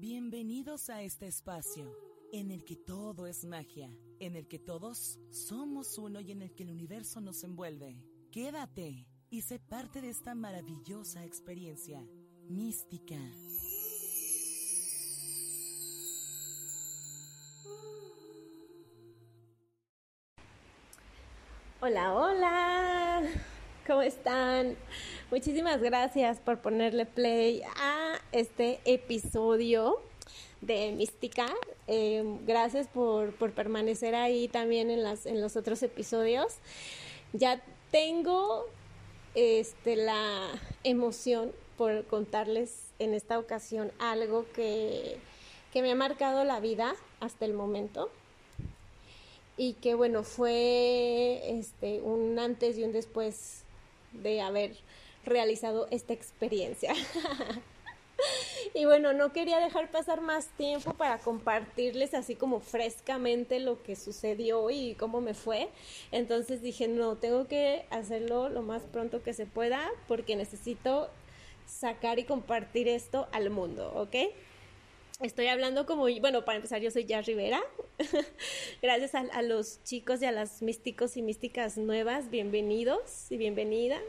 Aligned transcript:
Bienvenidos 0.00 0.90
a 0.90 1.02
este 1.02 1.26
espacio 1.26 1.92
en 2.32 2.52
el 2.52 2.64
que 2.64 2.76
todo 2.76 3.26
es 3.26 3.44
magia, 3.44 3.90
en 4.20 4.36
el 4.36 4.46
que 4.46 4.60
todos 4.60 5.18
somos 5.28 5.98
uno 5.98 6.20
y 6.20 6.30
en 6.30 6.42
el 6.42 6.54
que 6.54 6.62
el 6.62 6.70
universo 6.70 7.20
nos 7.20 7.42
envuelve. 7.42 7.96
Quédate 8.30 9.08
y 9.28 9.40
sé 9.42 9.58
parte 9.58 10.00
de 10.00 10.10
esta 10.10 10.36
maravillosa 10.36 11.24
experiencia 11.24 12.00
mística. 12.48 13.16
Hola, 21.80 22.14
hola, 22.14 23.22
¿cómo 23.84 24.02
están? 24.02 24.76
Muchísimas 25.32 25.82
gracias 25.82 26.38
por 26.38 26.62
ponerle 26.62 27.04
play 27.04 27.62
a 27.76 27.97
este 28.32 28.80
episodio 28.84 30.00
de 30.60 30.92
Mística. 30.92 31.46
Eh, 31.86 32.24
gracias 32.46 32.88
por, 32.88 33.32
por, 33.34 33.52
permanecer 33.52 34.14
ahí 34.14 34.48
también 34.48 34.90
en, 34.90 35.02
las, 35.02 35.26
en 35.26 35.40
los 35.40 35.56
otros 35.56 35.82
episodios. 35.82 36.56
Ya 37.32 37.62
tengo 37.90 38.66
este, 39.34 39.96
la 39.96 40.48
emoción 40.84 41.52
por 41.76 42.04
contarles 42.06 42.88
en 42.98 43.14
esta 43.14 43.38
ocasión 43.38 43.92
algo 43.98 44.46
que, 44.52 45.18
que 45.72 45.82
me 45.82 45.92
ha 45.92 45.94
marcado 45.94 46.44
la 46.44 46.60
vida 46.60 46.94
hasta 47.20 47.44
el 47.44 47.52
momento 47.52 48.10
y 49.56 49.74
que 49.74 49.94
bueno 49.94 50.22
fue 50.22 51.40
este 51.58 52.00
un 52.00 52.38
antes 52.38 52.78
y 52.78 52.84
un 52.84 52.92
después 52.92 53.62
de 54.12 54.40
haber 54.40 54.76
realizado 55.24 55.86
esta 55.90 56.12
experiencia. 56.12 56.94
y 58.74 58.84
bueno, 58.84 59.12
no 59.12 59.32
quería 59.32 59.58
dejar 59.58 59.90
pasar 59.90 60.20
más 60.20 60.46
tiempo 60.56 60.94
para 60.94 61.18
compartirles 61.18 62.14
así 62.14 62.34
como 62.34 62.60
frescamente 62.60 63.60
lo 63.60 63.82
que 63.82 63.96
sucedió 63.96 64.70
y 64.70 64.94
cómo 64.94 65.20
me 65.20 65.34
fue. 65.34 65.68
Entonces 66.12 66.62
dije, 66.62 66.88
no, 66.88 67.16
tengo 67.16 67.46
que 67.46 67.86
hacerlo 67.90 68.48
lo 68.48 68.62
más 68.62 68.82
pronto 68.82 69.22
que 69.22 69.32
se 69.32 69.46
pueda 69.46 69.88
porque 70.06 70.36
necesito 70.36 71.08
sacar 71.66 72.18
y 72.18 72.24
compartir 72.24 72.88
esto 72.88 73.28
al 73.32 73.50
mundo, 73.50 73.92
¿ok? 73.94 74.32
Estoy 75.20 75.48
hablando 75.48 75.84
como, 75.84 76.02
bueno, 76.20 76.44
para 76.44 76.56
empezar, 76.56 76.80
yo 76.80 76.92
soy 76.92 77.04
Jazz 77.04 77.26
Rivera. 77.26 77.60
Gracias 78.82 79.14
a, 79.16 79.42
los 79.42 79.82
chicos 79.82 80.22
y 80.22 80.26
a 80.26 80.32
las 80.32 80.62
místicos 80.62 81.16
y 81.16 81.22
místicas 81.22 81.76
nuevas, 81.76 82.30
bienvenidos 82.30 83.30
y 83.30 83.36
bienvenidas. 83.36 84.00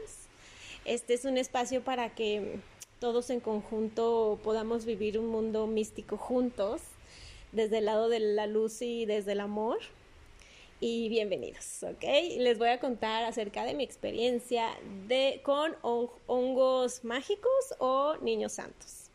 Este 0.84 1.14
es 1.14 1.24
un 1.24 1.36
espacio 1.36 1.82
para 1.82 2.14
que 2.14 2.60
todos 3.00 3.30
en 3.30 3.40
conjunto 3.40 4.38
podamos 4.44 4.84
vivir 4.84 5.18
un 5.18 5.26
mundo 5.26 5.66
místico 5.66 6.18
juntos, 6.18 6.82
desde 7.50 7.78
el 7.78 7.86
lado 7.86 8.10
de 8.10 8.20
la 8.20 8.46
luz 8.46 8.82
y 8.82 9.06
desde 9.06 9.32
el 9.32 9.40
amor. 9.40 9.78
Y 10.80 11.08
bienvenidos, 11.08 11.82
¿ok? 11.82 12.04
Les 12.38 12.58
voy 12.58 12.68
a 12.68 12.78
contar 12.78 13.24
acerca 13.24 13.64
de 13.64 13.74
mi 13.74 13.84
experiencia 13.84 14.68
de, 15.08 15.40
con 15.42 15.76
hongos 15.82 17.02
mágicos 17.02 17.74
o 17.78 18.16
niños 18.20 18.52
santos. 18.52 19.10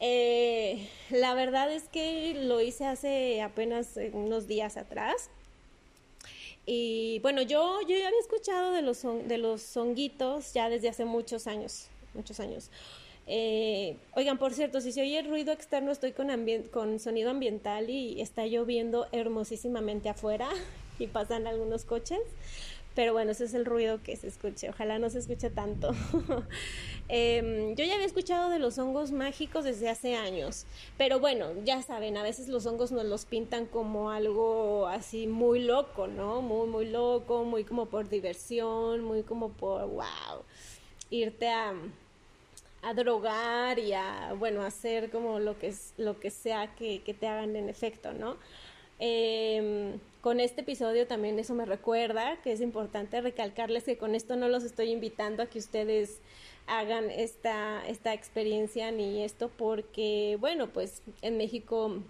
Eh, 0.00 0.88
la 1.10 1.34
verdad 1.34 1.72
es 1.72 1.84
que 1.84 2.34
lo 2.34 2.60
hice 2.60 2.84
hace 2.84 3.42
apenas 3.42 3.96
unos 4.12 4.48
días 4.48 4.76
atrás. 4.76 5.30
Y 6.66 7.20
bueno, 7.20 7.42
yo, 7.42 7.80
yo 7.82 7.96
ya 7.96 8.08
había 8.08 8.20
escuchado 8.20 8.72
de 8.72 8.82
los, 8.82 9.02
de 9.02 9.38
los 9.38 9.76
honguitos 9.76 10.52
ya 10.52 10.68
desde 10.68 10.88
hace 10.88 11.04
muchos 11.04 11.46
años, 11.46 11.89
muchos 12.14 12.40
años. 12.40 12.70
Eh, 13.26 13.96
oigan, 14.14 14.38
por 14.38 14.52
cierto, 14.54 14.80
si 14.80 14.92
se 14.92 15.02
oye 15.02 15.22
ruido 15.22 15.52
externo, 15.52 15.92
estoy 15.92 16.12
con, 16.12 16.28
con 16.72 16.98
sonido 16.98 17.30
ambiental 17.30 17.88
y 17.88 18.20
está 18.20 18.46
lloviendo 18.46 19.06
hermosísimamente 19.12 20.08
afuera 20.08 20.48
y 20.98 21.06
pasan 21.06 21.46
algunos 21.46 21.84
coches. 21.84 22.20
Pero 22.96 23.12
bueno, 23.12 23.30
ese 23.30 23.44
es 23.44 23.54
el 23.54 23.64
ruido 23.64 24.02
que 24.02 24.16
se 24.16 24.26
escuche. 24.26 24.68
Ojalá 24.68 24.98
no 24.98 25.10
se 25.10 25.20
escuche 25.20 25.48
tanto. 25.50 25.92
Em, 27.12 27.74
yo 27.74 27.84
ya 27.84 27.94
había 27.94 28.06
escuchado 28.06 28.50
de 28.50 28.60
los 28.60 28.78
hongos 28.78 29.10
mágicos 29.10 29.64
desde 29.64 29.88
hace 29.88 30.14
años. 30.14 30.64
Pero 30.96 31.18
bueno, 31.18 31.46
ya 31.64 31.82
saben, 31.82 32.16
a 32.16 32.22
veces 32.22 32.46
los 32.48 32.66
hongos 32.66 32.92
nos 32.92 33.04
los 33.04 33.24
pintan 33.24 33.66
como 33.66 34.10
algo 34.10 34.86
así 34.86 35.26
muy 35.26 35.60
loco, 35.60 36.06
¿no? 36.06 36.40
Muy, 36.40 36.68
muy 36.68 36.88
loco, 36.88 37.42
muy 37.44 37.64
como 37.64 37.86
por 37.86 38.08
diversión, 38.08 39.02
muy 39.02 39.24
como 39.24 39.48
por, 39.48 39.88
wow, 39.88 40.44
irte 41.10 41.48
a 41.48 41.74
a 42.82 42.94
drogar 42.94 43.78
y 43.78 43.92
a, 43.92 44.34
bueno, 44.38 44.62
hacer 44.62 45.10
como 45.10 45.38
lo 45.38 45.58
que, 45.58 45.74
lo 45.96 46.18
que 46.18 46.30
sea 46.30 46.74
que, 46.74 47.02
que 47.02 47.14
te 47.14 47.26
hagan 47.26 47.56
en 47.56 47.68
efecto, 47.68 48.12
¿no? 48.12 48.36
Eh, 48.98 49.96
con 50.20 50.40
este 50.40 50.60
episodio 50.60 51.06
también 51.06 51.38
eso 51.38 51.54
me 51.54 51.64
recuerda 51.64 52.36
que 52.42 52.52
es 52.52 52.60
importante 52.60 53.20
recalcarles 53.22 53.84
que 53.84 53.96
con 53.96 54.14
esto 54.14 54.36
no 54.36 54.48
los 54.48 54.62
estoy 54.62 54.90
invitando 54.90 55.42
a 55.42 55.46
que 55.46 55.58
ustedes 55.58 56.20
hagan 56.66 57.10
esta, 57.10 57.82
esta 57.88 58.12
experiencia 58.12 58.92
ni 58.92 59.24
esto 59.24 59.50
porque, 59.56 60.36
bueno, 60.38 60.68
pues 60.68 61.02
en 61.22 61.38
México 61.38 62.02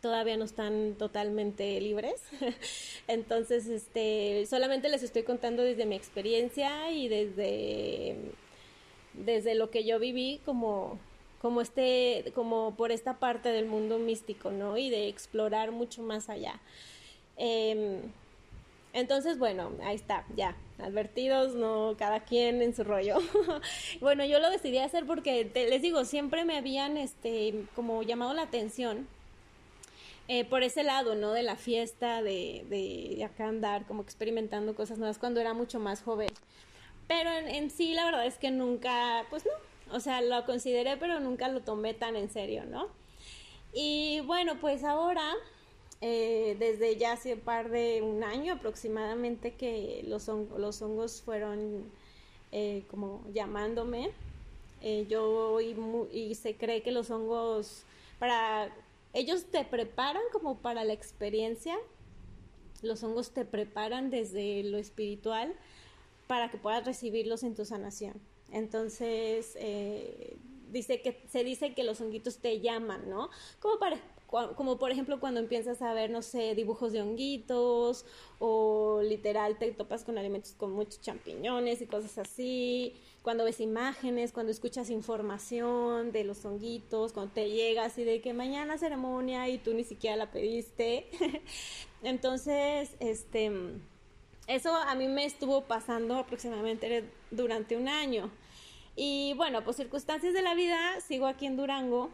todavía 0.00 0.36
no 0.36 0.44
están 0.44 0.96
totalmente 0.98 1.80
libres. 1.80 2.20
Entonces, 3.08 3.68
este, 3.68 4.46
solamente 4.46 4.88
les 4.88 5.02
estoy 5.02 5.22
contando 5.22 5.62
desde 5.62 5.86
mi 5.86 5.94
experiencia 5.94 6.90
y 6.90 7.08
desde, 7.08 8.16
desde 9.14 9.54
lo 9.54 9.70
que 9.70 9.84
yo 9.84 9.98
viví 9.98 10.40
como, 10.44 10.98
como 11.40 11.60
este, 11.60 12.32
como 12.34 12.74
por 12.76 12.92
esta 12.92 13.18
parte 13.18 13.50
del 13.50 13.66
mundo 13.66 13.98
místico, 13.98 14.50
¿no? 14.50 14.76
Y 14.78 14.90
de 14.90 15.08
explorar 15.08 15.72
mucho 15.72 16.02
más 16.02 16.28
allá. 16.28 16.60
Em, 17.36 18.00
entonces, 18.92 19.38
bueno, 19.38 19.72
ahí 19.82 19.96
está, 19.96 20.24
ya, 20.36 20.54
advertidos, 20.78 21.54
no 21.54 21.94
cada 21.98 22.20
quien 22.20 22.60
en 22.60 22.74
su 22.74 22.84
rollo. 22.84 23.18
bueno, 24.00 24.24
yo 24.24 24.38
lo 24.38 24.50
decidí 24.50 24.78
hacer 24.78 25.06
porque, 25.06 25.50
les 25.54 25.82
digo, 25.82 26.04
siempre 26.04 26.44
me 26.44 26.58
habían, 26.58 26.96
este, 26.96 27.64
como 27.74 28.02
llamado 28.02 28.34
la 28.34 28.42
atención 28.42 29.08
eh, 30.28 30.44
por 30.44 30.62
ese 30.62 30.82
lado, 30.82 31.14
¿no? 31.14 31.32
De 31.32 31.42
la 31.42 31.56
fiesta, 31.56 32.22
de, 32.22 32.64
de, 32.68 33.24
acá 33.24 33.48
andar 33.48 33.86
como 33.86 34.02
experimentando 34.02 34.74
cosas 34.74 34.98
nuevas 34.98 35.18
cuando 35.18 35.40
era 35.40 35.54
mucho 35.54 35.80
más 35.80 36.02
joven. 36.02 36.28
Pero 37.12 37.30
en, 37.30 37.70
sí, 37.70 37.92
la 37.92 38.06
verdad 38.06 38.24
es 38.24 38.38
que 38.38 38.50
nunca, 38.50 39.26
pues 39.28 39.44
no, 39.44 39.94
o 39.94 40.00
sea, 40.00 40.22
lo 40.22 40.46
consideré, 40.46 40.96
pero 40.96 41.20
nunca 41.20 41.48
lo 41.48 41.60
tomé 41.60 41.92
tan 41.92 42.16
en 42.16 42.30
serio, 42.30 42.64
¿no? 42.64 42.88
Y 43.74 44.20
bueno, 44.20 44.58
pues 44.62 44.82
ahora 44.82 45.34
eh, 46.00 46.56
desde 46.58 46.96
ya 46.96 47.12
hace 47.12 47.34
un 47.34 47.40
par 47.40 47.68
de 47.68 48.00
un 48.00 48.24
año 48.24 48.54
aproximadamente 48.54 49.52
que 49.52 50.02
los, 50.08 50.26
los 50.26 50.80
hongos 50.80 51.20
fueron 51.20 51.84
eh, 52.50 52.84
como 52.90 53.22
llamándome. 53.34 54.10
Eh, 54.80 55.06
yo 55.10 55.60
y, 55.60 55.76
y, 56.12 56.34
se 56.34 56.56
cree 56.56 56.82
que 56.82 56.92
los 56.92 57.10
hongos 57.10 57.84
para 58.18 58.74
ellos 59.12 59.44
te 59.50 59.66
preparan 59.66 60.22
como 60.32 60.56
para 60.56 60.82
la 60.84 60.94
experiencia. 60.94 61.76
Los 62.80 63.02
hongos 63.04 63.32
te 63.32 63.44
preparan 63.44 64.08
desde 64.08 64.62
lo 64.62 64.78
espiritual 64.78 65.54
para 66.32 66.50
que 66.50 66.56
puedas 66.56 66.82
recibirlos 66.86 67.42
en 67.42 67.54
tu 67.54 67.66
sanación. 67.66 68.14
Entonces, 68.50 69.54
dice 70.70 71.02
que 71.02 71.22
se 71.28 71.44
dice 71.44 71.74
que 71.74 71.84
los 71.84 72.00
honguitos 72.00 72.38
te 72.38 72.58
llaman, 72.58 73.10
¿no? 73.10 73.28
Como 73.60 73.78
para 73.78 74.00
como 74.56 74.78
por 74.78 74.90
ejemplo 74.90 75.20
cuando 75.20 75.40
empiezas 75.40 75.82
a 75.82 75.92
ver, 75.92 76.08
no 76.08 76.22
sé, 76.22 76.54
dibujos 76.54 76.94
de 76.94 77.02
honguitos 77.02 78.06
o 78.38 79.02
literal 79.02 79.58
te 79.58 79.70
topas 79.72 80.04
con 80.04 80.16
alimentos 80.16 80.52
con 80.52 80.72
muchos 80.72 81.02
champiñones 81.02 81.82
y 81.82 81.86
cosas 81.86 82.16
así, 82.16 82.94
cuando 83.20 83.44
ves 83.44 83.60
imágenes, 83.60 84.32
cuando 84.32 84.50
escuchas 84.50 84.88
información 84.88 86.12
de 86.12 86.24
los 86.24 86.46
honguitos, 86.46 87.12
cuando 87.12 87.34
te 87.34 87.50
llegas 87.50 87.98
y 87.98 88.04
de 88.04 88.22
que 88.22 88.32
mañana 88.32 88.78
ceremonia 88.78 89.50
y 89.50 89.58
tú 89.58 89.74
ni 89.74 89.84
siquiera 89.84 90.16
la 90.16 90.30
pediste. 90.30 91.10
Entonces, 92.02 92.96
este, 93.00 93.52
eso 94.54 94.74
a 94.74 94.94
mí 94.94 95.08
me 95.08 95.24
estuvo 95.24 95.62
pasando 95.62 96.16
aproximadamente 96.16 97.04
durante 97.30 97.76
un 97.76 97.88
año. 97.88 98.30
Y 98.96 99.34
bueno, 99.36 99.64
pues 99.64 99.76
circunstancias 99.76 100.34
de 100.34 100.42
la 100.42 100.54
vida, 100.54 101.00
sigo 101.00 101.26
aquí 101.26 101.46
en 101.46 101.56
Durango, 101.56 102.10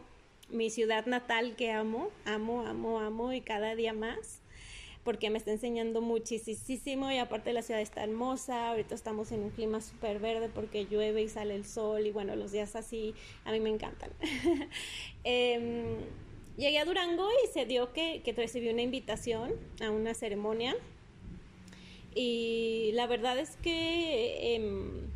mi 0.49 0.69
ciudad 0.69 1.05
natal 1.05 1.55
que 1.55 1.71
amo, 1.71 2.09
amo, 2.25 2.65
amo, 2.65 2.99
amo 2.99 3.33
y 3.33 3.41
cada 3.41 3.75
día 3.75 3.93
más 3.93 4.41
porque 5.03 5.29
me 5.29 5.37
está 5.37 5.51
enseñando 5.51 6.01
muchísimo 6.01 7.11
y 7.11 7.17
aparte 7.17 7.53
la 7.53 7.61
ciudad 7.61 7.81
está 7.81 8.03
hermosa, 8.03 8.69
ahorita 8.69 8.93
estamos 8.93 9.31
en 9.31 9.41
un 9.41 9.49
clima 9.49 9.81
súper 9.81 10.19
verde 10.19 10.49
porque 10.53 10.85
llueve 10.85 11.21
y 11.21 11.29
sale 11.29 11.55
el 11.55 11.65
sol 11.65 12.05
y 12.05 12.11
bueno, 12.11 12.35
los 12.35 12.51
días 12.51 12.75
así 12.75 13.15
a 13.45 13.51
mí 13.51 13.59
me 13.59 13.69
encantan. 13.69 14.11
Em, 15.23 15.97
llegué 16.57 16.79
a 16.79 16.85
Durango 16.85 17.27
y 17.43 17.47
se 17.47 17.65
dio 17.65 17.91
que, 17.91 18.21
que 18.23 18.33
recibí 18.33 18.69
una 18.69 18.81
invitación 18.81 19.53
a 19.81 19.89
una 19.89 20.13
ceremonia 20.13 20.75
y 22.19 22.91
la 22.95 23.07
verdad 23.07 23.39
es 23.39 23.55
que... 23.63 24.55
Em, 24.55 25.09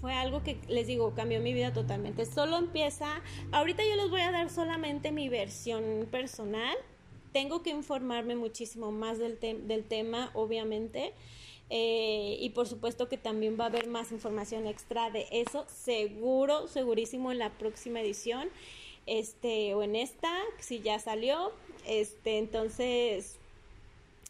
fue 0.00 0.14
algo 0.14 0.42
que 0.42 0.56
les 0.68 0.86
digo, 0.86 1.12
cambió 1.14 1.40
mi 1.40 1.52
vida 1.52 1.74
totalmente. 1.74 2.24
Solo 2.24 2.56
empieza, 2.56 3.20
ahorita 3.52 3.82
yo 3.84 3.96
les 3.96 4.08
voy 4.08 4.22
a 4.22 4.30
dar 4.30 4.48
solamente 4.48 5.12
mi 5.12 5.28
versión 5.28 6.08
personal. 6.10 6.74
Tengo 7.32 7.62
que 7.62 7.68
informarme 7.68 8.34
muchísimo 8.34 8.92
más 8.92 9.18
del, 9.18 9.38
del 9.40 9.84
tema, 9.84 10.30
obviamente. 10.32 11.12
Eh, 11.70 12.38
y 12.40 12.50
por 12.50 12.66
supuesto 12.66 13.08
que 13.08 13.18
también 13.18 13.58
va 13.58 13.64
a 13.64 13.66
haber 13.66 13.88
más 13.88 14.10
información 14.10 14.66
extra 14.66 15.10
de 15.10 15.26
eso, 15.32 15.66
seguro, 15.68 16.66
segurísimo 16.66 17.30
en 17.30 17.38
la 17.38 17.50
próxima 17.50 18.00
edición, 18.00 18.48
este, 19.06 19.74
o 19.74 19.82
en 19.82 19.96
esta, 19.96 20.32
si 20.58 20.80
ya 20.80 20.98
salió, 20.98 21.52
este, 21.86 22.38
entonces 22.38 23.39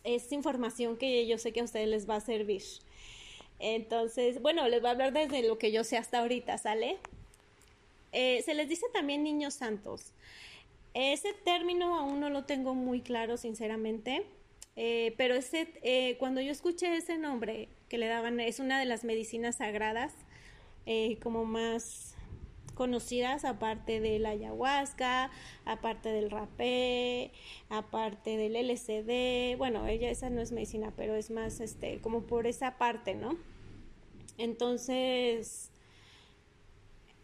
es 0.05 0.33
información 0.33 0.97
que 0.97 1.27
yo 1.27 1.39
sé 1.39 1.53
que 1.53 1.61
a 1.61 1.65
ustedes 1.65 1.89
les 1.89 2.09
va 2.09 2.17
a 2.17 2.21
servir. 2.21 2.63
Entonces, 3.59 4.41
bueno, 4.41 4.67
les 4.69 4.81
voy 4.81 4.89
a 4.89 4.93
hablar 4.93 5.13
desde 5.13 5.47
lo 5.47 5.59
que 5.59 5.71
yo 5.71 5.85
sé 5.85 5.99
hasta 5.99 6.21
ahorita, 6.21 6.57
¿sale? 6.59 6.97
Eh, 8.13 8.43
se 8.45 8.55
les 8.55 8.69
dice 8.69 8.87
también 8.93 9.23
niños 9.23 9.55
santos. 9.55 10.13
Ese 10.95 11.33
término 11.45 11.97
aún 11.97 12.21
no 12.21 12.31
lo 12.31 12.45
tengo 12.45 12.75
muy 12.75 13.01
claro, 13.01 13.37
sinceramente, 13.37 14.25
eh, 14.77 15.15
pero 15.17 15.35
ese, 15.35 15.69
eh, 15.83 16.17
cuando 16.19 16.41
yo 16.41 16.51
escuché 16.51 16.97
ese 16.97 17.19
nombre 17.19 17.69
que 17.89 17.99
le 17.99 18.07
daban, 18.07 18.41
es 18.41 18.59
una 18.59 18.81
de 18.81 18.87
las 18.87 19.05
medicinas 19.05 19.57
sagradas, 19.57 20.13
como 21.23 21.45
más 21.45 22.17
conocidas, 22.81 23.45
aparte 23.45 24.01
de 24.01 24.19
la 24.19 24.31
ayahuasca, 24.31 25.31
aparte 25.67 26.09
del 26.09 26.31
rapé, 26.31 27.31
aparte 27.69 28.39
del 28.39 28.57
LCD, 28.57 29.59
bueno, 29.59 29.87
ella 29.87 30.09
esa 30.09 30.31
no 30.31 30.41
es 30.41 30.51
medicina, 30.51 30.91
pero 30.97 31.15
es 31.15 31.31
más 31.31 31.61
este 31.61 32.01
como 32.01 32.23
por 32.23 32.47
esa 32.47 32.79
parte, 32.79 33.15
¿no? 33.15 33.37
Entonces, 34.39 35.71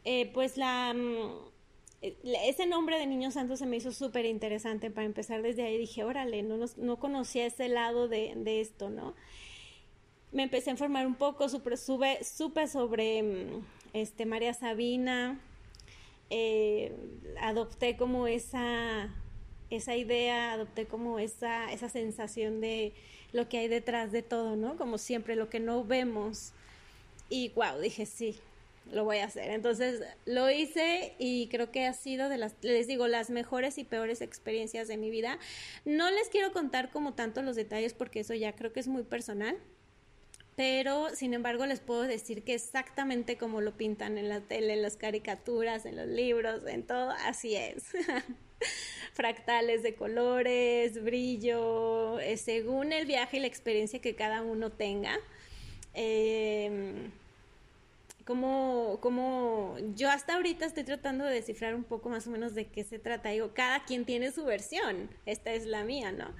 eh, 0.04 0.30
pues 0.34 0.58
la, 0.58 0.92
mm, 0.92 2.02
ese 2.02 2.66
nombre 2.66 2.98
de 2.98 3.06
Niño 3.06 3.30
Santo 3.30 3.56
se 3.56 3.64
me 3.64 3.78
hizo 3.78 3.92
súper 3.92 4.26
interesante 4.26 4.90
para 4.90 5.06
empezar 5.06 5.40
desde 5.40 5.62
ahí. 5.62 5.78
Dije, 5.78 6.04
órale, 6.04 6.42
no, 6.42 6.66
no 6.76 6.98
conocía 6.98 7.46
ese 7.46 7.70
lado 7.70 8.08
de, 8.08 8.60
esto, 8.60 8.90
¿no? 8.90 9.14
Me 10.32 10.42
empecé 10.42 10.68
a 10.68 10.72
informar 10.74 11.06
un 11.06 11.14
poco, 11.14 11.48
supe 11.48 12.66
sobre 12.66 13.22
mm, 13.22 13.64
este, 14.00 14.26
María 14.26 14.52
Sabina, 14.52 15.40
eh, 16.28 16.92
adopté 17.40 17.96
como 17.96 18.26
esa, 18.26 19.08
esa 19.70 19.96
idea, 19.96 20.52
adopté 20.52 20.86
como 20.86 21.18
esa, 21.18 21.72
esa 21.72 21.88
sensación 21.88 22.60
de 22.60 22.92
lo 23.32 23.48
que 23.48 23.58
hay 23.58 23.68
detrás 23.68 24.12
de 24.12 24.22
todo, 24.22 24.54
¿no? 24.54 24.76
Como 24.76 24.98
siempre, 24.98 25.34
lo 25.34 25.48
que 25.48 25.60
no 25.60 25.82
vemos 25.84 26.52
y 27.30 27.48
wow, 27.50 27.80
dije, 27.80 28.04
sí, 28.04 28.36
lo 28.92 29.04
voy 29.04 29.18
a 29.18 29.24
hacer. 29.24 29.50
Entonces 29.50 30.02
lo 30.26 30.50
hice 30.50 31.14
y 31.18 31.48
creo 31.48 31.70
que 31.70 31.86
ha 31.86 31.92
sido 31.94 32.28
de 32.28 32.36
las, 32.36 32.54
les 32.60 32.86
digo, 32.86 33.08
las 33.08 33.30
mejores 33.30 33.78
y 33.78 33.84
peores 33.84 34.20
experiencias 34.20 34.88
de 34.88 34.96
mi 34.96 35.10
vida. 35.10 35.38
No 35.86 36.10
les 36.10 36.28
quiero 36.28 36.52
contar 36.52 36.90
como 36.90 37.14
tanto 37.14 37.40
los 37.42 37.56
detalles 37.56 37.94
porque 37.94 38.20
eso 38.20 38.34
ya 38.34 38.54
creo 38.54 38.72
que 38.72 38.80
es 38.80 38.88
muy 38.88 39.02
personal. 39.04 39.56
Pero, 40.56 41.14
sin 41.14 41.34
embargo, 41.34 41.66
les 41.66 41.80
puedo 41.80 42.02
decir 42.02 42.42
que 42.42 42.54
exactamente 42.54 43.36
como 43.36 43.60
lo 43.60 43.76
pintan 43.76 44.16
en 44.16 44.30
la 44.30 44.40
tele, 44.40 44.72
en 44.72 44.82
las 44.82 44.96
caricaturas, 44.96 45.84
en 45.84 45.96
los 45.96 46.06
libros, 46.06 46.62
en 46.66 46.82
todo, 46.82 47.10
así 47.10 47.54
es. 47.54 47.84
Fractales 49.12 49.82
de 49.82 49.94
colores, 49.94 51.02
brillo, 51.04 52.18
eh, 52.20 52.38
según 52.38 52.92
el 52.92 53.04
viaje 53.04 53.36
y 53.36 53.40
la 53.40 53.46
experiencia 53.46 54.00
que 54.00 54.14
cada 54.14 54.42
uno 54.42 54.72
tenga. 54.72 55.18
Eh, 55.92 57.10
como, 58.26 58.98
como 59.00 59.76
yo 59.94 60.10
hasta 60.10 60.34
ahorita 60.34 60.66
estoy 60.66 60.82
tratando 60.82 61.24
de 61.24 61.34
descifrar 61.34 61.76
un 61.76 61.84
poco 61.84 62.08
más 62.08 62.26
o 62.26 62.30
menos 62.30 62.54
de 62.54 62.66
qué 62.66 62.82
se 62.82 62.98
trata. 62.98 63.28
Digo, 63.28 63.52
cada 63.54 63.84
quien 63.84 64.04
tiene 64.04 64.32
su 64.32 64.44
versión, 64.44 65.08
esta 65.26 65.52
es 65.52 65.64
la 65.64 65.84
mía, 65.84 66.10
¿no? 66.10 66.34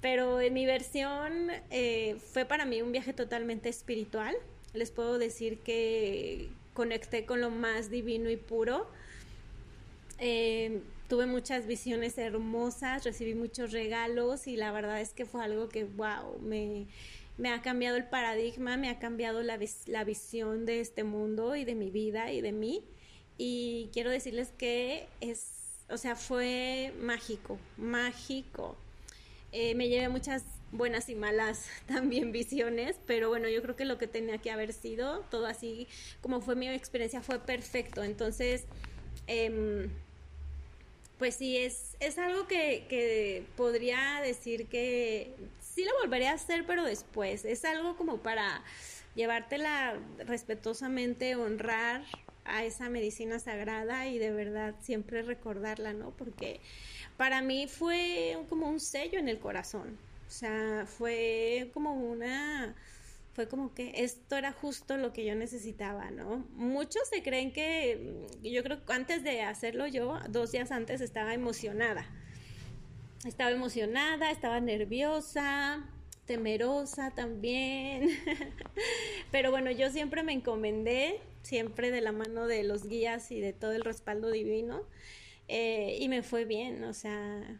Pero 0.00 0.40
en 0.40 0.54
mi 0.54 0.64
versión 0.64 1.50
eh, 1.70 2.16
fue 2.32 2.44
para 2.44 2.64
mí 2.64 2.82
un 2.82 2.92
viaje 2.92 3.12
totalmente 3.12 3.68
espiritual. 3.68 4.36
Les 4.72 4.90
puedo 4.90 5.18
decir 5.18 5.58
que 5.58 6.48
conecté 6.72 7.26
con 7.26 7.40
lo 7.40 7.50
más 7.50 7.90
divino 7.90 8.30
y 8.30 8.36
puro. 8.36 8.86
Eh, 10.20 10.80
tuve 11.08 11.26
muchas 11.26 11.66
visiones 11.66 12.18
hermosas, 12.18 13.04
recibí 13.04 13.34
muchos 13.34 13.72
regalos 13.72 14.46
y 14.46 14.56
la 14.56 14.70
verdad 14.70 15.00
es 15.00 15.12
que 15.12 15.24
fue 15.24 15.42
algo 15.42 15.68
que, 15.68 15.84
wow, 15.84 16.38
me, 16.40 16.86
me 17.36 17.50
ha 17.50 17.62
cambiado 17.62 17.96
el 17.96 18.04
paradigma, 18.04 18.76
me 18.76 18.90
ha 18.90 18.98
cambiado 18.98 19.42
la, 19.42 19.58
la 19.86 20.04
visión 20.04 20.66
de 20.66 20.80
este 20.80 21.02
mundo 21.02 21.56
y 21.56 21.64
de 21.64 21.74
mi 21.74 21.90
vida 21.90 22.32
y 22.32 22.40
de 22.40 22.52
mí. 22.52 22.84
Y 23.38 23.90
quiero 23.92 24.10
decirles 24.10 24.52
que 24.58 25.08
es, 25.20 25.52
o 25.88 25.96
sea, 25.96 26.14
fue 26.14 26.92
mágico, 27.00 27.58
mágico. 27.76 28.76
Eh, 29.52 29.74
me 29.74 29.88
llevé 29.88 30.08
muchas 30.08 30.44
buenas 30.72 31.08
y 31.08 31.14
malas 31.14 31.66
también 31.86 32.32
visiones, 32.32 32.96
pero 33.06 33.28
bueno, 33.28 33.48
yo 33.48 33.62
creo 33.62 33.76
que 33.76 33.84
lo 33.84 33.98
que 33.98 34.06
tenía 34.06 34.38
que 34.38 34.50
haber 34.50 34.72
sido, 34.72 35.20
todo 35.30 35.46
así 35.46 35.88
como 36.20 36.40
fue 36.40 36.56
mi 36.56 36.68
experiencia, 36.68 37.22
fue 37.22 37.38
perfecto. 37.38 38.02
Entonces, 38.04 38.64
em, 39.26 39.90
pues 41.18 41.34
sí, 41.36 41.56
es, 41.56 41.96
es 42.00 42.18
algo 42.18 42.46
que, 42.46 42.86
que 42.88 43.44
podría 43.56 44.20
decir 44.22 44.66
que 44.68 45.34
sí 45.60 45.84
lo 45.84 45.92
volveré 46.00 46.28
a 46.28 46.34
hacer, 46.34 46.64
pero 46.66 46.84
después. 46.84 47.44
Es 47.44 47.64
algo 47.64 47.96
como 47.96 48.18
para 48.18 48.62
llevártela 49.14 49.98
respetuosamente, 50.26 51.34
honrar 51.36 52.04
a 52.44 52.64
esa 52.64 52.88
medicina 52.88 53.38
sagrada 53.38 54.06
y 54.06 54.18
de 54.18 54.32
verdad 54.32 54.74
siempre 54.80 55.22
recordarla, 55.22 55.92
¿no? 55.92 56.10
Porque 56.10 56.60
para 57.18 57.42
mí 57.42 57.68
fue 57.68 58.38
como 58.48 58.66
un 58.70 58.80
sello 58.80 59.18
en 59.18 59.28
el 59.28 59.38
corazón. 59.38 59.98
O 60.26 60.30
sea, 60.30 60.86
fue 60.86 61.70
como 61.74 61.92
una 61.92 62.74
fue 63.34 63.46
como 63.46 63.74
que 63.74 63.92
esto 64.02 64.36
era 64.36 64.52
justo 64.52 64.96
lo 64.96 65.12
que 65.12 65.24
yo 65.24 65.34
necesitaba, 65.36 66.10
¿no? 66.10 66.44
Muchos 66.54 67.02
se 67.08 67.22
creen 67.22 67.52
que, 67.52 68.26
yo 68.42 68.64
creo 68.64 68.84
que 68.84 68.92
antes 68.92 69.22
de 69.22 69.42
hacerlo 69.42 69.86
yo, 69.86 70.18
dos 70.30 70.50
días 70.50 70.72
antes 70.72 71.00
estaba 71.02 71.34
emocionada 71.34 72.08
estaba 73.26 73.50
emocionada, 73.50 74.30
estaba 74.30 74.60
nerviosa, 74.60 75.84
temerosa 76.26 77.10
también. 77.10 78.10
Pero 79.32 79.50
bueno, 79.50 79.70
yo 79.70 79.90
siempre 79.90 80.22
me 80.22 80.32
encomendé, 80.32 81.20
siempre 81.42 81.90
de 81.90 82.00
la 82.00 82.12
mano 82.12 82.46
de 82.46 82.62
los 82.62 82.86
guías 82.86 83.30
y 83.32 83.40
de 83.40 83.52
todo 83.52 83.72
el 83.72 83.82
respaldo 83.82 84.30
divino. 84.30 84.82
Eh, 85.48 85.98
y 86.00 86.08
me 86.08 86.22
fue 86.22 86.44
bien, 86.44 86.84
o 86.84 86.92
sea, 86.92 87.58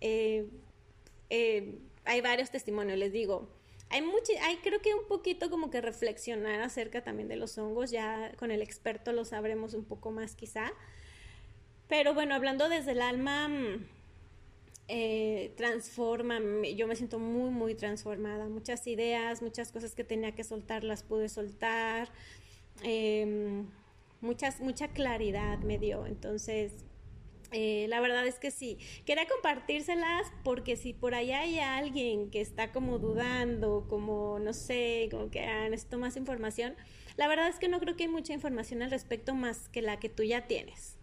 eh, 0.00 0.48
eh, 1.30 1.78
hay 2.04 2.20
varios 2.20 2.50
testimonios, 2.50 2.98
les 2.98 3.12
digo. 3.12 3.48
Hay, 3.90 4.02
mucho, 4.02 4.32
hay 4.42 4.56
creo 4.58 4.80
que 4.80 4.94
un 4.94 5.06
poquito 5.06 5.50
como 5.50 5.70
que 5.70 5.80
reflexionar 5.80 6.60
acerca 6.60 7.02
también 7.02 7.28
de 7.28 7.36
los 7.36 7.58
hongos, 7.58 7.90
ya 7.90 8.32
con 8.38 8.50
el 8.50 8.62
experto 8.62 9.12
lo 9.12 9.24
sabremos 9.24 9.74
un 9.74 9.84
poco 9.84 10.10
más 10.10 10.34
quizá. 10.34 10.72
Pero 11.88 12.14
bueno, 12.14 12.34
hablando 12.34 12.68
desde 12.68 12.92
el 12.92 13.02
alma, 13.02 13.48
mm, 13.48 13.86
eh, 14.88 15.54
transforma, 15.56 16.38
yo 16.76 16.86
me 16.86 16.96
siento 16.96 17.18
muy, 17.18 17.50
muy 17.50 17.74
transformada. 17.74 18.48
Muchas 18.48 18.86
ideas, 18.86 19.42
muchas 19.42 19.72
cosas 19.72 19.94
que 19.94 20.04
tenía 20.04 20.34
que 20.34 20.44
soltar, 20.44 20.84
las 20.84 21.02
pude 21.02 21.28
soltar. 21.28 22.10
Em, 22.82 23.66
muchas, 24.20 24.60
mucha 24.60 24.88
claridad 24.88 25.58
me 25.60 25.78
dio. 25.78 26.06
Entonces, 26.06 26.72
eh, 27.54 27.86
la 27.88 28.00
verdad 28.00 28.26
es 28.26 28.40
que 28.40 28.50
sí. 28.50 28.78
Quería 29.06 29.28
compartírselas 29.28 30.32
porque 30.42 30.76
si 30.76 30.92
por 30.92 31.14
allá 31.14 31.40
hay 31.40 31.60
alguien 31.60 32.30
que 32.30 32.40
está 32.40 32.72
como 32.72 32.98
dudando, 32.98 33.86
como 33.88 34.40
no 34.40 34.52
sé, 34.52 35.08
como 35.10 35.30
que 35.30 35.40
ah, 35.40 35.68
necesito 35.68 35.98
más 35.98 36.16
información, 36.16 36.74
la 37.16 37.28
verdad 37.28 37.48
es 37.48 37.60
que 37.60 37.68
no 37.68 37.78
creo 37.78 37.94
que 37.96 38.04
hay 38.04 38.08
mucha 38.08 38.32
información 38.32 38.82
al 38.82 38.90
respecto 38.90 39.36
más 39.36 39.68
que 39.68 39.82
la 39.82 40.00
que 40.00 40.08
tú 40.08 40.24
ya 40.24 40.48
tienes. 40.48 40.96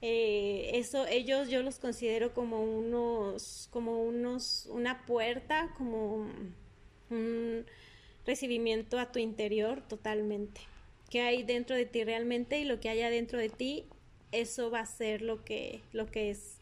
Eh, 0.00 0.70
eso 0.72 1.06
ellos 1.06 1.50
yo 1.50 1.62
los 1.62 1.78
considero 1.78 2.32
como 2.32 2.62
unos 2.64 3.68
como 3.70 4.02
unos 4.02 4.66
una 4.70 5.04
puerta 5.04 5.74
como 5.76 6.26
un 7.10 7.66
recibimiento 8.24 8.98
a 8.98 9.12
tu 9.12 9.18
interior 9.18 9.82
totalmente 9.86 10.62
que 11.10 11.20
hay 11.20 11.42
dentro 11.42 11.76
de 11.76 11.84
ti 11.84 12.02
realmente 12.04 12.58
y 12.58 12.64
lo 12.64 12.80
que 12.80 12.88
haya 12.88 13.10
dentro 13.10 13.38
de 13.38 13.50
ti 13.50 13.84
eso 14.32 14.70
va 14.70 14.80
a 14.80 14.86
ser 14.86 15.22
lo 15.22 15.44
que 15.44 15.80
lo 15.92 16.06
que 16.06 16.30
es 16.30 16.56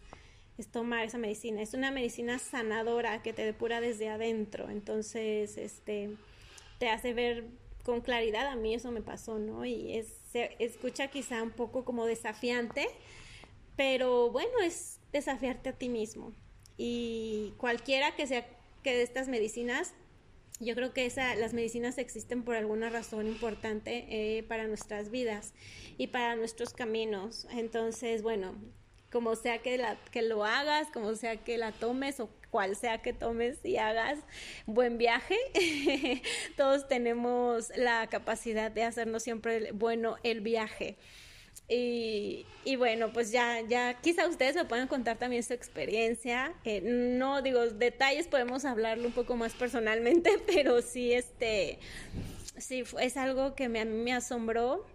tomar 0.72 1.04
esa 1.04 1.18
medicina. 1.18 1.62
Es 1.62 1.75
una 1.75 1.90
medicina 1.90 2.38
sanadora 2.38 3.22
que 3.22 3.32
te 3.32 3.44
depura 3.44 3.80
desde 3.80 4.08
adentro. 4.08 4.70
Entonces 4.70 5.56
este 5.56 6.10
te 6.78 6.88
hace 6.88 7.14
ver 7.14 7.44
con 7.84 8.00
claridad. 8.00 8.46
A 8.48 8.56
mí 8.56 8.75
eso 8.75 8.90
me 8.90 9.02
pasó 9.02 9.38
no 9.38 9.64
y 9.64 10.04
se 10.32 10.56
escucha 10.58 11.08
quizá 11.08 11.42
un 11.42 11.50
poco 11.50 11.84
como 11.84 12.06
desafiante 12.06 12.88
pero 13.78 14.28
bueno, 14.32 14.58
es 14.64 14.98
desafiarte 15.12 15.68
a 15.68 15.72
ti 15.72 15.88
mismo. 15.88 16.32
Y 16.76 17.54
cualquiera 17.58 18.16
que 18.16 18.26
sea 18.26 18.44
que 18.82 18.92
de 18.92 19.02
estas 19.02 19.28
medicinas 19.28 19.94
yo 20.60 20.74
creo 20.74 20.92
que 20.92 21.06
esa, 21.06 21.34
las 21.36 21.54
medicinas 21.54 21.98
existen 21.98 22.42
por 22.42 22.56
alguna 22.56 22.90
razón 22.90 23.26
importante 23.26 24.06
eh, 24.10 24.42
para 24.42 24.66
nuestras 24.66 25.10
vidas 25.10 25.54
y 25.96 26.08
para 26.08 26.36
nuestros 26.36 26.72
caminos. 26.72 27.46
Entonces, 27.50 28.22
bueno, 28.22 28.54
como 29.10 29.36
sea 29.36 29.58
que, 29.58 29.78
la, 29.78 29.96
que 30.10 30.22
lo 30.22 30.44
hagas, 30.44 30.88
como 30.92 31.14
sea 31.14 31.36
que 31.36 31.58
la 31.58 31.72
tomes 31.72 32.20
o 32.20 32.28
cual 32.50 32.76
sea 32.76 32.98
que 33.02 33.12
tomes 33.12 33.64
y 33.64 33.76
hagas 33.76 34.18
buen 34.66 34.98
viaje, 34.98 35.36
todos 36.56 36.88
tenemos 36.88 37.70
la 37.76 38.06
capacidad 38.08 38.70
de 38.70 38.84
hacernos 38.84 39.22
siempre 39.22 39.72
bueno 39.72 40.16
el 40.22 40.40
viaje. 40.40 40.96
Y, 41.68 42.46
y, 42.64 42.76
bueno, 42.76 43.12
pues 43.12 43.30
ya, 43.30 43.60
ya 43.60 44.00
quizá 44.00 44.26
ustedes 44.26 44.54
me 44.54 44.64
puedan 44.64 44.88
contar 44.88 45.18
también 45.18 45.42
su 45.42 45.52
experiencia. 45.52 46.54
Eh, 46.64 46.80
no 46.80 47.42
digo 47.42 47.66
detalles, 47.66 48.26
podemos 48.26 48.64
hablarlo 48.64 49.06
un 49.06 49.12
poco 49.12 49.37
más 49.37 49.52
personalmente, 49.52 50.30
pero 50.46 50.80
sí, 50.80 51.12
este, 51.12 51.78
sí, 52.56 52.84
es 53.00 53.16
algo 53.18 53.54
que 53.54 53.68
me, 53.68 53.80
a 53.80 53.84
mí 53.84 54.02
me 54.02 54.14
asombró. 54.14 54.87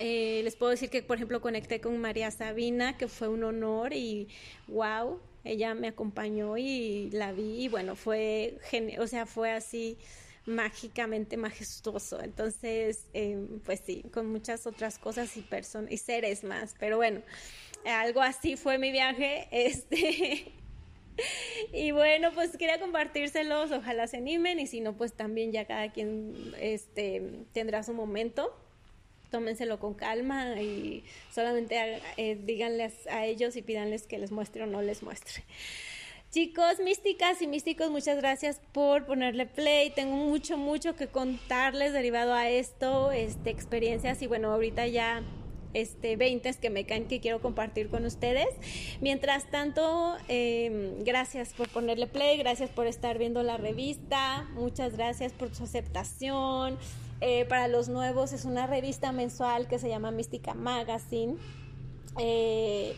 Eh, 0.00 0.40
les 0.42 0.56
puedo 0.56 0.70
decir 0.70 0.90
que, 0.90 1.02
por 1.02 1.16
ejemplo, 1.16 1.40
conecté 1.40 1.80
con 1.80 1.96
María 1.98 2.30
Sabina, 2.32 2.96
que 2.98 3.06
fue 3.06 3.28
un 3.28 3.44
honor 3.44 3.92
y 3.92 4.28
wow, 4.66 5.20
ella 5.44 5.74
me 5.74 5.88
acompañó 5.88 6.56
y 6.56 7.10
la 7.12 7.32
vi 7.32 7.64
y 7.64 7.68
bueno, 7.68 7.94
fue, 7.94 8.58
o 8.98 9.06
sea, 9.06 9.26
fue 9.26 9.52
así 9.52 9.96
mágicamente 10.46 11.36
majestuoso. 11.36 12.20
Entonces, 12.20 13.06
em, 13.12 13.60
pues 13.60 13.80
sí, 13.84 14.04
con 14.12 14.26
muchas 14.30 14.66
otras 14.66 14.98
cosas 14.98 15.36
y 15.36 15.42
personas 15.42 15.90
y 15.90 15.96
seres 15.96 16.44
más. 16.44 16.74
Pero 16.78 16.96
bueno, 16.96 17.22
algo 17.84 18.20
así 18.20 18.56
fue 18.56 18.78
mi 18.78 18.92
viaje. 18.92 19.48
Este. 19.54 20.52
y 21.72 21.92
bueno, 21.92 22.32
pues 22.34 22.56
quería 22.56 22.80
compartírselos, 22.80 23.70
ojalá 23.70 24.08
se 24.08 24.16
animen 24.16 24.58
y 24.58 24.66
si 24.66 24.80
no, 24.80 24.96
pues 24.96 25.12
también 25.12 25.52
ya 25.52 25.64
cada 25.64 25.92
quien 25.92 26.54
este, 26.58 27.22
tendrá 27.52 27.82
su 27.82 27.94
momento. 27.94 28.54
Tómenselo 29.30 29.80
con 29.80 29.94
calma 29.94 30.60
y 30.60 31.04
solamente 31.32 32.00
eh, 32.16 32.38
díganles 32.44 33.06
a 33.08 33.24
ellos 33.26 33.56
y 33.56 33.62
pídanles 33.62 34.06
que 34.06 34.18
les 34.18 34.30
muestre 34.30 34.62
o 34.62 34.66
no 34.66 34.82
les 34.82 35.02
muestre. 35.02 35.42
Chicos, 36.34 36.80
místicas 36.84 37.40
y 37.42 37.46
místicos, 37.46 37.92
muchas 37.92 38.16
gracias 38.16 38.60
por 38.72 39.06
ponerle 39.06 39.46
play. 39.46 39.90
Tengo 39.90 40.16
mucho, 40.16 40.58
mucho 40.58 40.96
que 40.96 41.06
contarles 41.06 41.92
derivado 41.92 42.34
a 42.34 42.50
esto, 42.50 43.12
este, 43.12 43.50
experiencias 43.50 44.20
y 44.20 44.26
bueno, 44.26 44.50
ahorita 44.50 44.84
ya 44.88 45.22
este, 45.74 46.16
20 46.16 46.54
que 46.54 46.70
me 46.70 46.86
caen 46.86 47.06
que 47.06 47.20
quiero 47.20 47.40
compartir 47.40 47.88
con 47.88 48.04
ustedes. 48.04 48.48
Mientras 49.00 49.48
tanto, 49.48 50.16
em, 50.26 51.04
gracias 51.04 51.52
por 51.52 51.68
ponerle 51.68 52.08
play, 52.08 52.36
gracias 52.36 52.68
por 52.68 52.88
estar 52.88 53.16
viendo 53.16 53.44
la 53.44 53.56
revista, 53.56 54.48
muchas 54.54 54.96
gracias 54.96 55.32
por 55.32 55.54
su 55.54 55.62
aceptación. 55.62 56.78
Eh, 57.20 57.44
para 57.44 57.68
los 57.68 57.88
nuevos 57.88 58.32
es 58.32 58.44
una 58.44 58.66
revista 58.66 59.12
mensual 59.12 59.68
que 59.68 59.78
se 59.78 59.88
llama 59.88 60.10
Mística 60.10 60.52
Magazine. 60.52 61.36
Eh, 62.18 62.96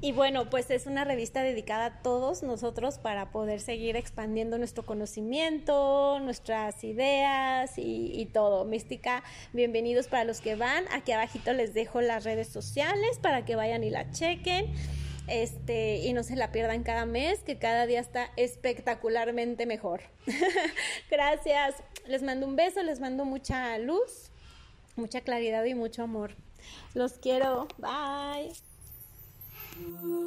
y 0.00 0.12
bueno, 0.12 0.50
pues 0.50 0.70
es 0.70 0.86
una 0.86 1.04
revista 1.04 1.42
dedicada 1.42 1.86
a 1.86 2.02
todos 2.02 2.42
nosotros 2.42 2.98
para 2.98 3.30
poder 3.30 3.60
seguir 3.60 3.96
expandiendo 3.96 4.58
nuestro 4.58 4.84
conocimiento, 4.84 6.18
nuestras 6.20 6.84
ideas 6.84 7.72
y, 7.76 8.28
todo. 8.32 8.66
Mística, 8.66 9.24
bienvenidos 9.54 10.08
para 10.08 10.24
los 10.24 10.40
que 10.40 10.54
van. 10.54 10.84
Aquí 10.92 11.12
abajito 11.12 11.52
les 11.54 11.72
dejo 11.72 12.02
las 12.02 12.24
redes 12.24 12.48
sociales 12.48 13.18
para 13.22 13.46
que 13.46 13.56
vayan 13.56 13.84
y 13.84 13.90
la 13.90 14.10
chequen. 14.10 14.74
Este, 15.28 15.96
y 15.96 16.12
no 16.12 16.22
se 16.22 16.36
la 16.36 16.52
pierdan 16.52 16.82
cada 16.84 17.04
mes, 17.06 17.40
que 17.40 17.58
cada 17.58 17.86
día 17.86 18.00
está 18.00 18.30
espectacularmente 18.36 19.64
mejor. 19.66 20.02
Gracias. 21.10 21.74
Les 22.06 22.22
mando 22.22 22.46
un 22.46 22.54
beso, 22.54 22.82
les 22.82 23.00
mando 23.00 23.24
mucha 23.24 23.78
luz, 23.78 24.30
mucha 24.94 25.22
claridad 25.22 25.64
y 25.64 25.74
mucho 25.74 26.02
amor. 26.02 26.36
Los 26.94 27.14
quiero. 27.14 27.66
Bye. 27.78 28.52
Ooh. 29.80 30.25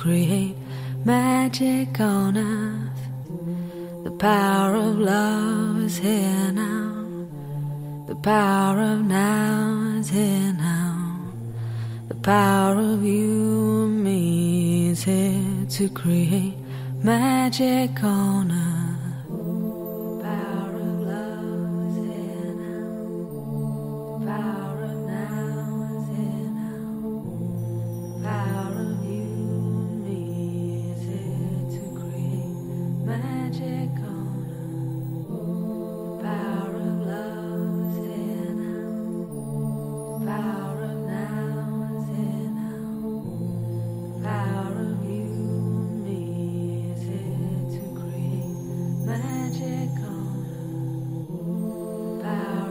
Create 0.00 0.56
magic 1.04 2.00
on 2.00 2.36
earth. 2.36 3.02
The 4.04 4.10
power 4.10 4.74
of 4.76 4.98
love 4.98 5.82
is 5.84 5.98
here 5.98 6.50
now. 6.52 7.26
The 8.08 8.14
power 8.16 8.80
of 8.80 9.04
now 9.04 9.96
is 9.98 10.08
here 10.08 10.54
now. 10.54 11.20
The 12.08 12.14
power 12.14 12.78
of 12.78 13.04
you 13.04 13.88
me 13.88 14.90
is 14.90 15.04
here 15.04 15.66
to 15.68 15.88
create 15.90 16.56
magic 17.02 18.02
on 18.02 18.50
earth. 18.50 18.79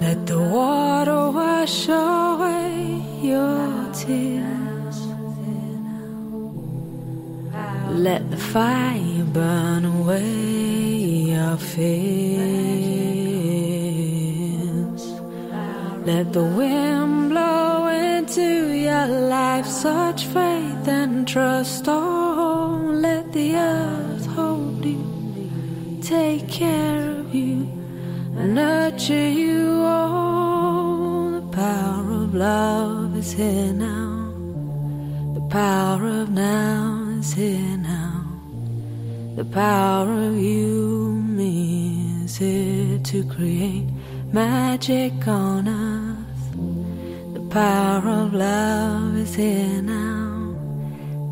Let 0.10 0.26
the 0.26 0.42
water 0.42 1.30
wash 1.30 1.88
away 1.88 3.04
your 3.22 3.94
tears. 3.94 4.98
Let 7.92 8.32
the 8.32 8.38
fire 8.38 9.24
burn 9.26 9.86
away 9.86 10.26
your 11.34 11.58
fears. 11.58 11.94
Let 16.10 16.34
the 16.34 16.46
wind 16.58 17.30
blow 17.30 17.86
into 17.86 18.74
your 18.74 19.06
life 19.06 19.68
such 19.68 20.26
faith 20.26 20.88
and 20.88 21.28
trust. 21.28 21.86
Oh, 21.88 22.82
let 23.08 23.32
the 23.32 23.56
earth 23.58 24.26
hold 24.26 24.84
you, 24.84 25.04
take 26.02 26.50
care 26.50 27.12
of 27.12 27.36
you, 27.36 27.68
nurture 28.34 29.30
you 29.30 29.69
of 32.30 32.36
love 32.36 33.18
is 33.18 33.32
here 33.34 33.74
now. 33.74 34.32
The 35.34 35.42
power 35.50 36.06
of 36.22 36.30
now 36.30 37.08
is 37.20 37.34
here 37.34 37.78
now. 37.78 38.24
The 39.36 39.46
power 39.46 40.12
of 40.28 40.38
you, 40.38 41.24
me, 41.26 42.26
is 42.26 42.38
here 42.38 43.00
to 43.00 43.24
create 43.24 43.88
magic 44.32 45.28
on 45.28 45.68
earth. 45.68 47.34
The 47.34 47.46
power 47.50 48.08
of 48.08 48.34
love 48.36 49.18
is 49.18 49.34
here 49.34 49.82
now. 49.82 50.54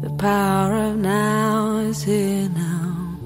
The 0.02 0.10
power 0.18 0.74
of 0.90 0.96
now 0.98 1.78
is 1.78 2.02
here 2.02 2.50
now. 2.50 3.20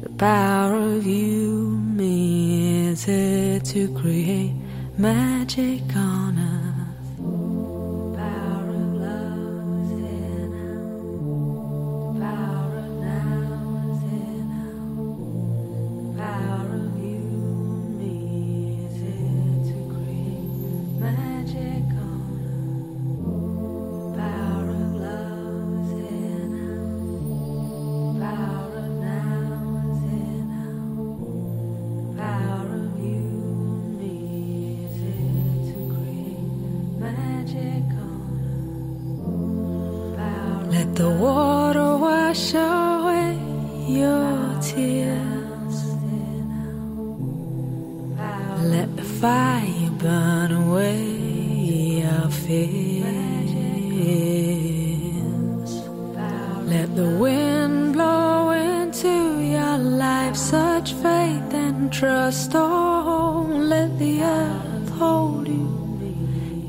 The 0.00 0.10
power 0.10 0.76
of 0.76 1.04
you, 1.04 1.76
me, 1.98 2.90
is 2.90 3.04
here 3.04 3.58
to 3.58 3.88
create 3.98 4.54
magic 4.96 5.82
on 5.96 6.38
earth. 6.38 6.63
Let 40.74 40.96
the 40.96 41.10
water 41.10 41.96
wash 41.96 42.54
away 42.54 43.38
your 43.88 44.60
tears. 44.60 45.76
Let 48.72 48.96
the 48.96 49.02
fire 49.20 49.90
burn 49.98 50.52
away 50.52 51.02
your 52.02 52.28
fears. 52.30 53.04
Let 56.72 56.94
the 56.96 57.10
wind 57.18 57.92
blow 57.94 58.50
into 58.50 59.40
your 59.40 59.78
life 59.78 60.36
such 60.36 60.92
faith 60.94 61.54
and 61.54 61.92
trust. 61.92 62.52
Oh, 62.54 63.46
let 63.48 63.98
the 63.98 64.22
earth 64.22 64.63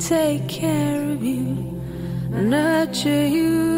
take 0.08 0.48
care 0.48 1.02
of 1.14 1.24
you, 1.24 1.82
nurture 2.30 3.26
you. 3.26 3.75